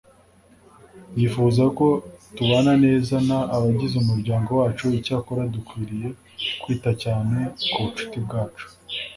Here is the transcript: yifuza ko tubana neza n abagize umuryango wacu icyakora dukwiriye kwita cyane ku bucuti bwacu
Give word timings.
yifuza 1.17 1.63
ko 1.77 1.87
tubana 2.35 2.73
neza 2.85 3.15
n 3.27 3.29
abagize 3.55 3.95
umuryango 3.99 4.49
wacu 4.59 4.85
icyakora 4.99 5.43
dukwiriye 5.55 6.07
kwita 6.61 6.91
cyane 7.03 7.35
ku 7.71 7.77
bucuti 7.85 8.17
bwacu 8.25 8.65